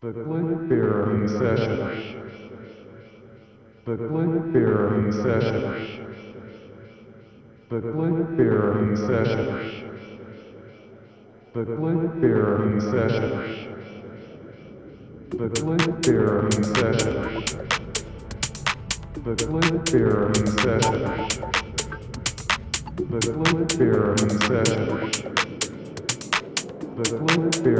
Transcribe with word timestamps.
The 0.00 0.12
Therapy 0.12 1.26
Session. 1.26 1.78
The 3.84 3.96
Therapy 4.52 5.10
Session. 5.10 5.62
The 7.68 7.78
Therapy 8.36 8.94
Session. 8.94 9.46
The 11.52 11.64
Therapy 12.20 12.78
Session. 12.78 13.26
The 15.32 15.48
Therapy 16.04 16.62
Session. 16.62 17.12
The 19.24 19.34
Therapy 19.90 20.46
Session. 20.62 21.02
The 22.94 23.18
Therapy 23.76 24.28
Session. 24.46 24.86
The 26.94 27.04
Click 27.26 27.74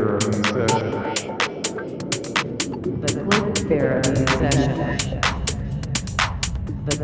Session. 0.46 1.57
The 1.68 1.74
Therapy 3.68 4.24
Session. 4.38 4.72
The 6.86 6.94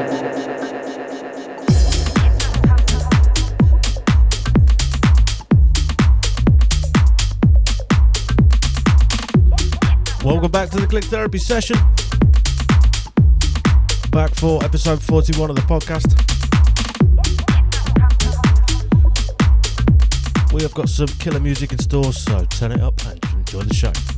Welcome 10.24 10.50
back 10.50 10.70
to 10.70 10.80
the 10.80 10.86
Click 10.86 11.04
Therapy 11.04 11.38
session. 11.38 11.76
Back 14.10 14.34
for 14.34 14.62
episode 14.64 15.00
41 15.00 15.50
of 15.50 15.56
the 15.56 15.62
podcast. 15.62 16.10
We 20.52 20.62
have 20.62 20.74
got 20.74 20.88
some 20.88 21.06
killer 21.06 21.38
music 21.38 21.70
in 21.72 21.78
store, 21.78 22.12
so 22.12 22.44
turn 22.46 22.72
it 22.72 22.80
up 22.80 22.94
and 23.06 23.24
enjoy 23.34 23.62
the 23.62 23.74
show. 23.74 24.09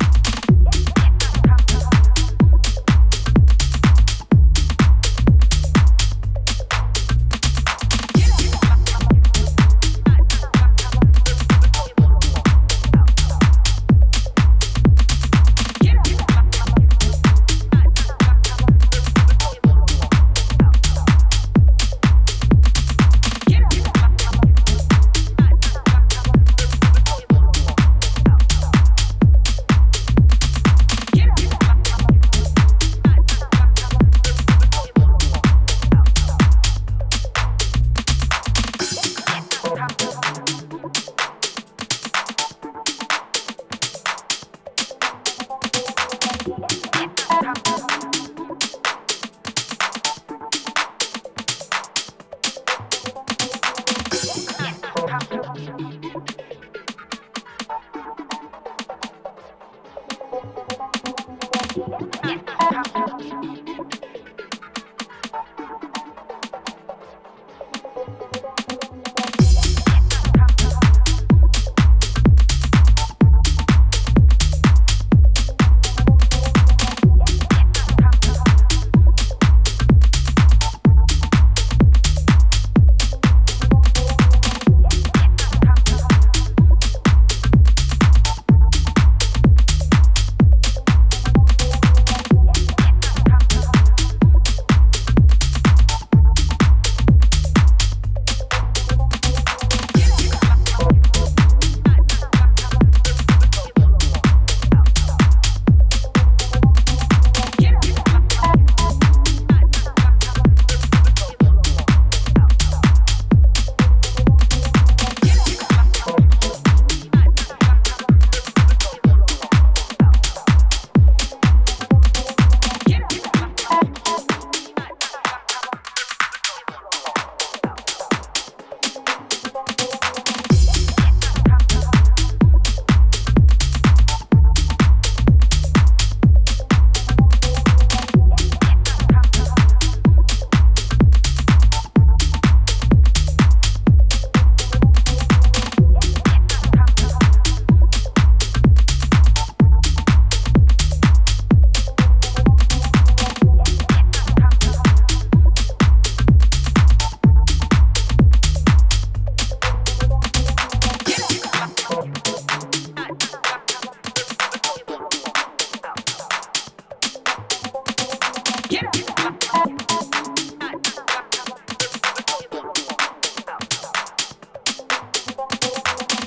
Russia. 55.31 55.81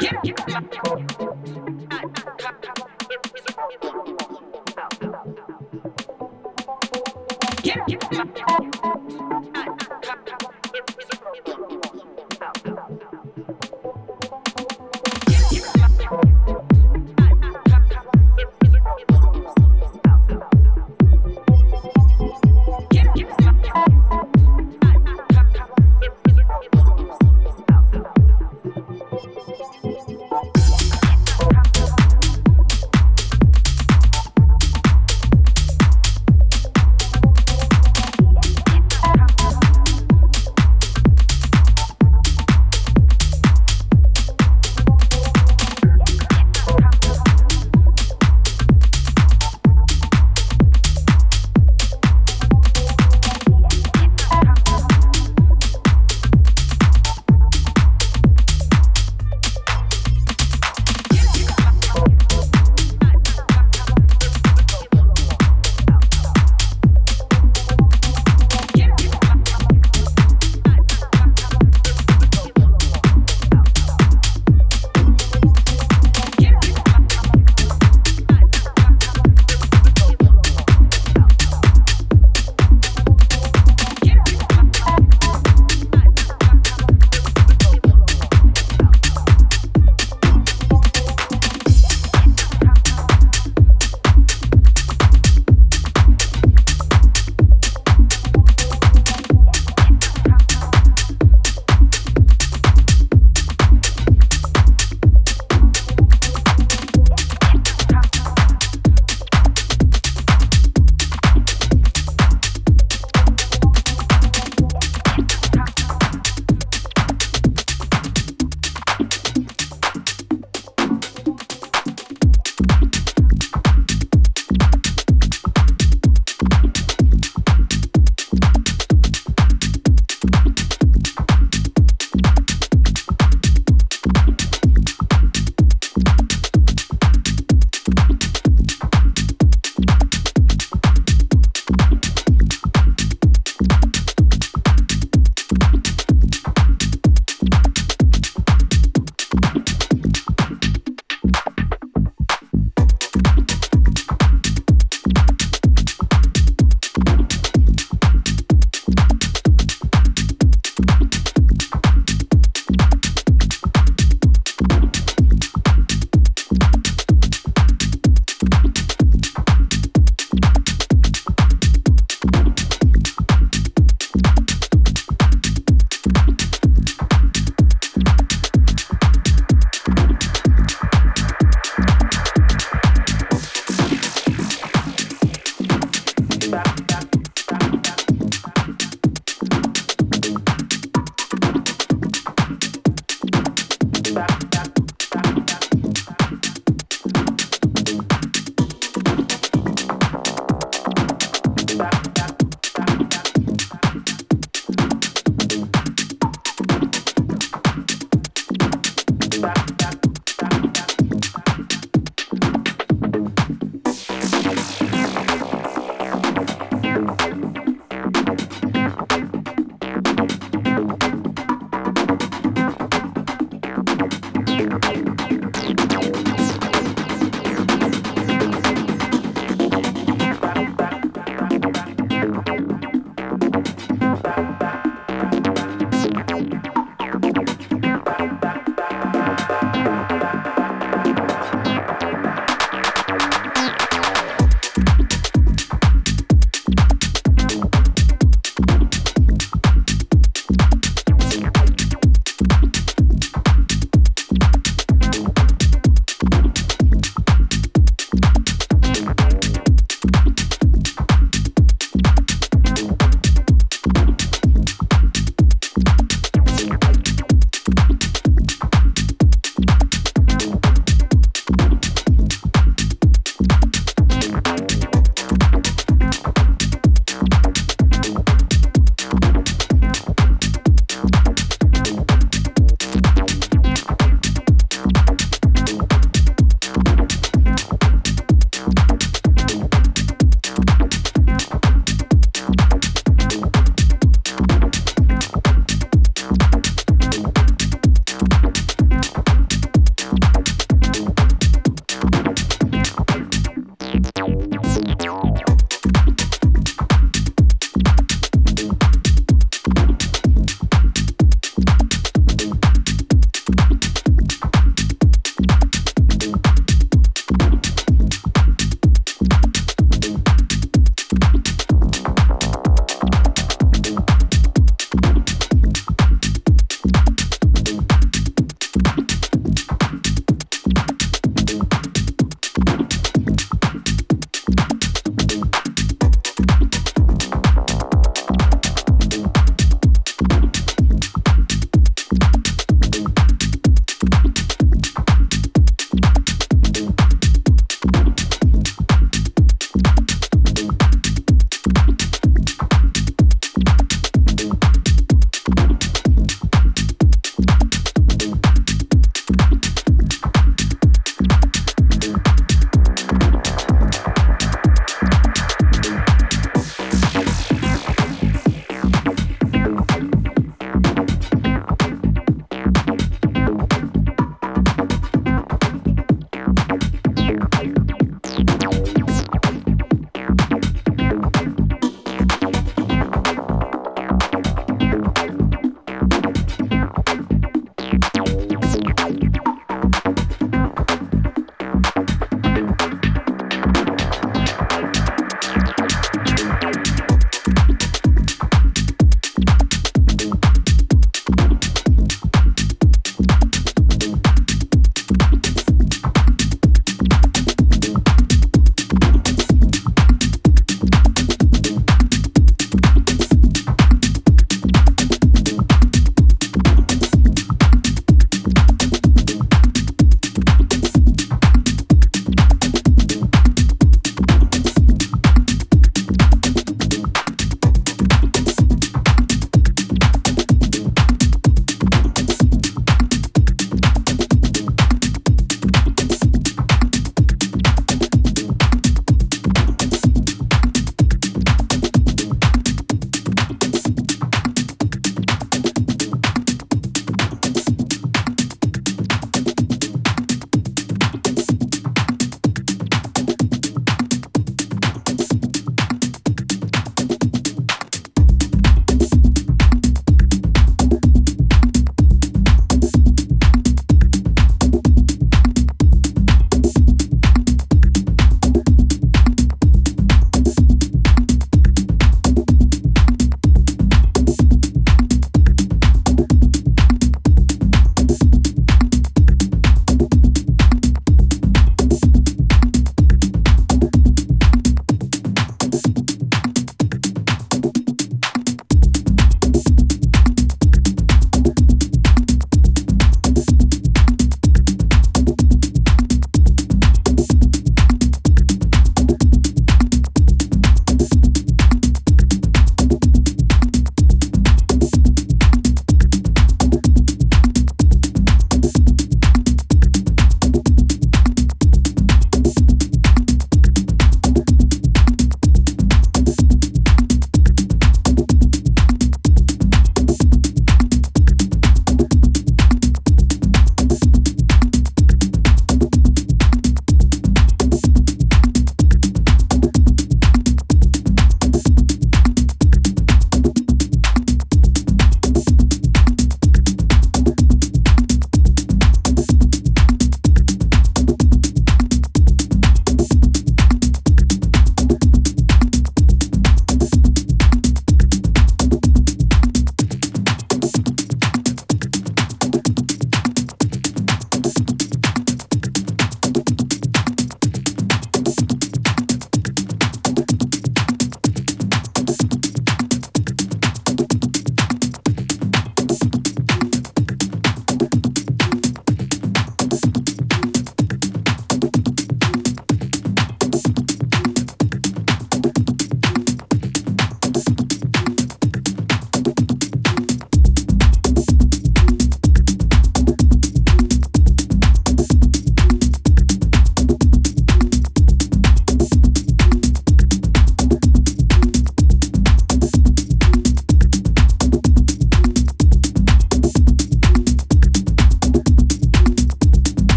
Yeah. 0.00 1.17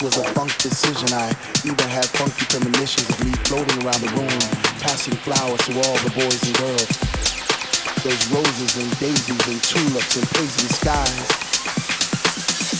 Was 0.00 0.16
a 0.16 0.22
funk 0.30 0.56
decision. 0.58 1.10
I 1.10 1.34
even 1.66 1.88
had 1.90 2.06
funky 2.06 2.46
premonitions 2.46 3.10
of 3.10 3.18
me 3.24 3.32
floating 3.50 3.82
around 3.82 3.98
the 3.98 4.12
room, 4.14 4.38
passing 4.78 5.14
flowers 5.26 5.58
to 5.66 5.74
all 5.74 5.98
the 6.06 6.10
boys 6.14 6.38
and 6.46 6.54
girls. 6.54 6.86
There's 8.06 8.30
roses 8.30 8.78
and 8.78 8.90
daisies 9.00 9.42
and 9.50 9.58
tulips 9.58 10.14
and 10.14 10.26
paisley 10.30 10.70
skies. 10.70 11.18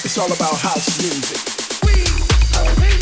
It's 0.05 0.17
all 0.17 0.31
about 0.31 0.63
house 0.63 1.03
music. 1.03 1.43
We 1.83 2.07
are 2.55 2.98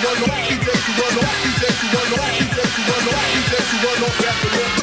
run 0.03 0.31
off, 0.31 0.49
he 0.49 0.57
takes 0.57 0.89
you 0.89 0.95
run 0.99 1.19
off, 1.19 1.45
he 1.45 1.51
takes 1.61 1.83
you 1.83 1.89
run 1.95 2.13
off, 2.19 2.31
he 2.35 2.45
takes 2.45 2.79
you 2.79 2.85
run 2.91 3.09
off, 3.09 3.27
he 3.33 3.41
takes 3.51 3.73
you 3.73 3.79
run 3.79 4.03
off, 4.03 4.21
you 4.21 4.49
run 4.51 4.71
off, 4.71 4.82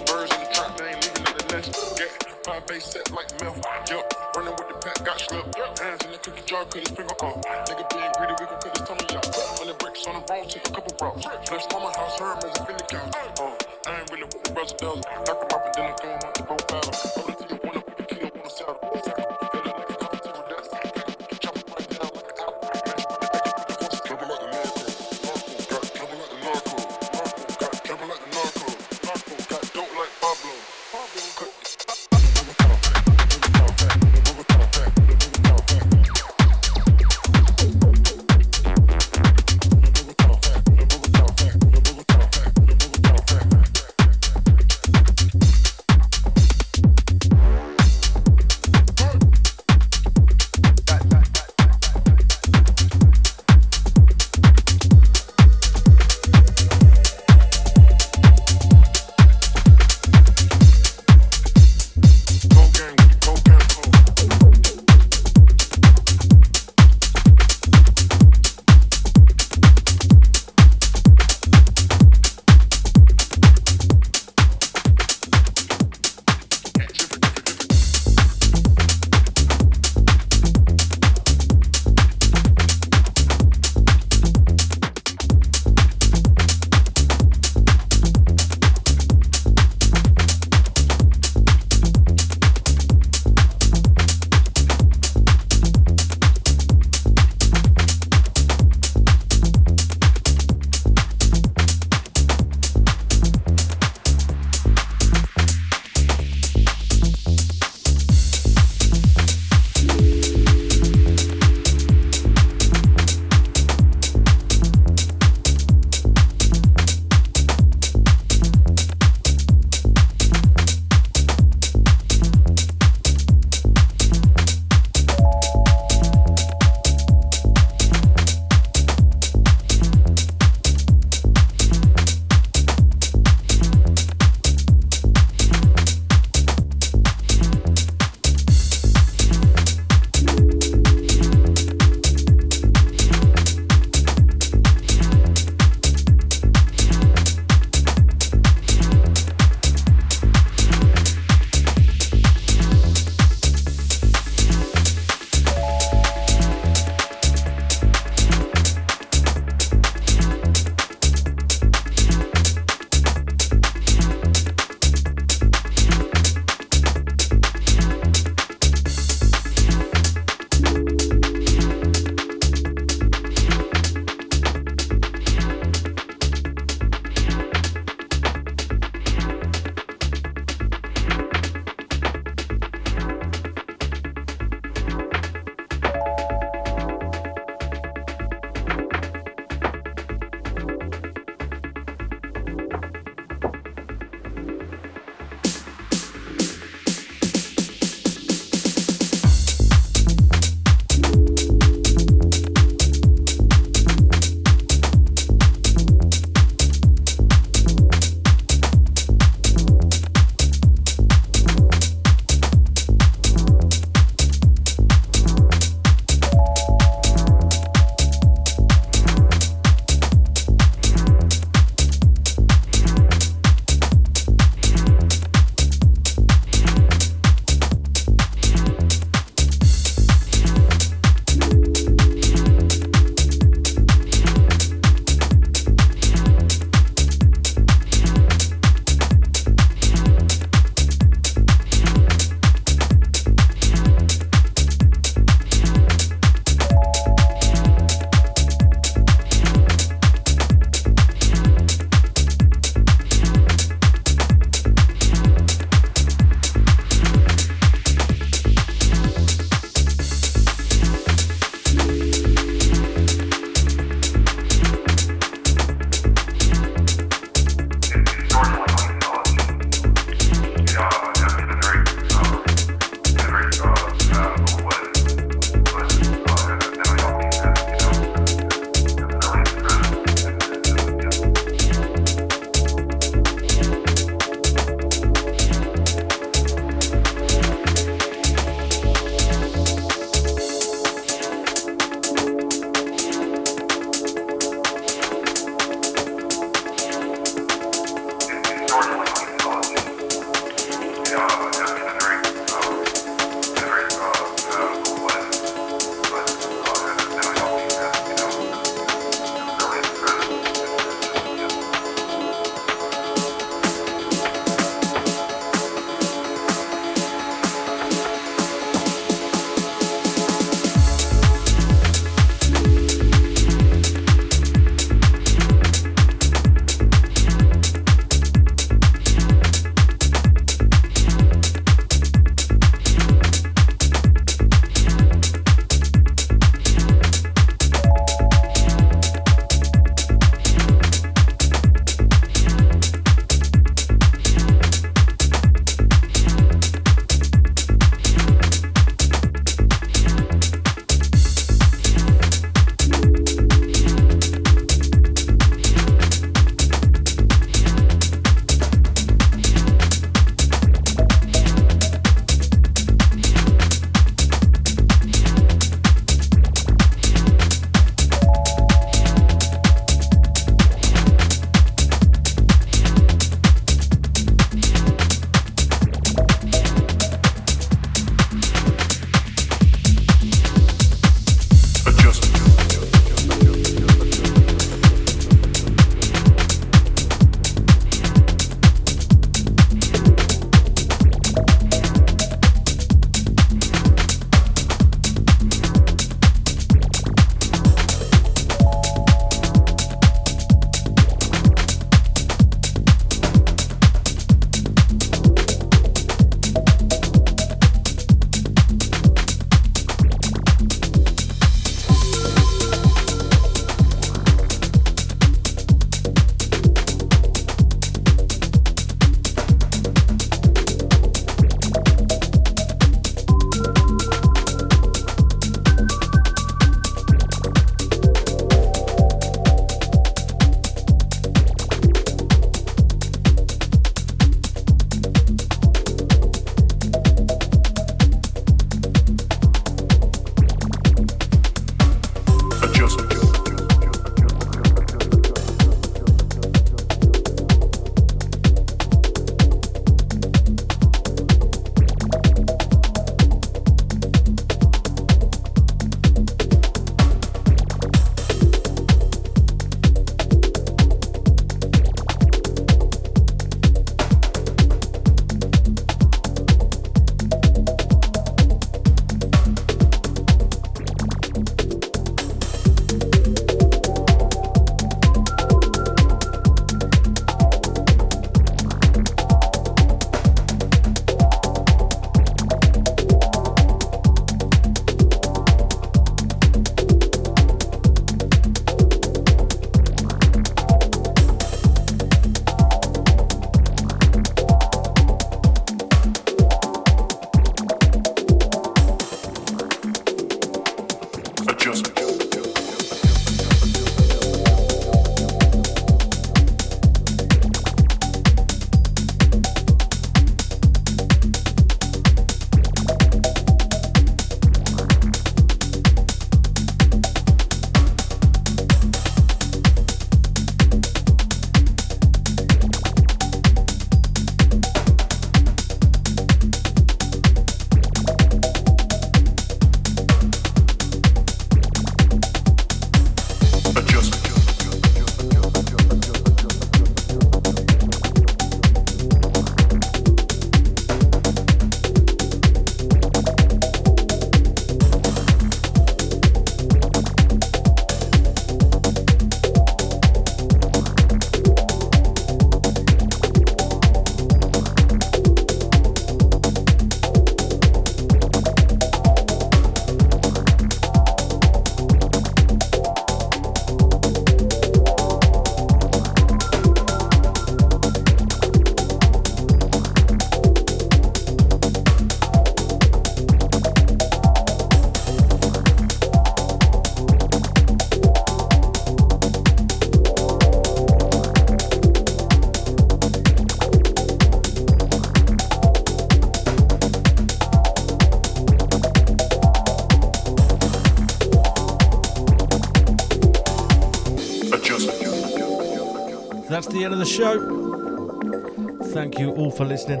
the 597.04 597.10
show. 597.10 598.84
Thank 598.92 599.18
you 599.18 599.32
all 599.32 599.50
for 599.50 599.64
listening. 599.66 600.00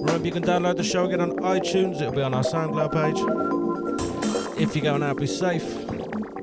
Remember, 0.00 0.26
you 0.26 0.32
can 0.32 0.42
download 0.42 0.76
the 0.76 0.82
show 0.82 1.04
again 1.04 1.20
on 1.20 1.36
iTunes, 1.36 2.00
it'll 2.00 2.12
be 2.12 2.22
on 2.22 2.34
our 2.34 2.42
SoundCloud 2.42 2.92
page. 2.92 4.60
If 4.60 4.74
you're 4.74 4.82
going 4.82 5.02
out, 5.04 5.18
be 5.18 5.26
safe, 5.26 5.64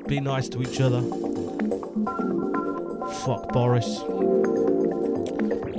be 0.07 0.21
nice 0.21 0.47
to 0.49 0.61
each 0.61 0.79
other. 0.79 1.01
Fuck 3.25 3.49
Boris. 3.51 4.03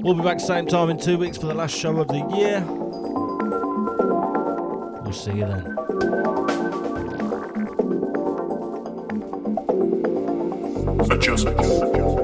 We'll 0.02 0.14
be 0.14 0.22
back 0.22 0.40
same 0.40 0.66
time 0.66 0.90
in 0.90 0.98
two 0.98 1.16
weeks 1.16 1.38
for 1.38 1.46
the 1.46 1.54
last 1.54 1.74
show 1.74 1.96
of 1.98 2.08
the 2.08 2.18
year. 2.36 2.60
We'll 5.02 5.12
see 5.12 5.32
you 5.32 5.46
then. 5.46 5.64
Adjust. 11.10 11.48
Thank 11.48 11.96
you. 11.96 12.23